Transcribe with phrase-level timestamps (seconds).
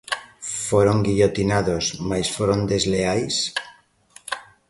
[0.67, 3.35] Foron guillotinados, mais foron desleais?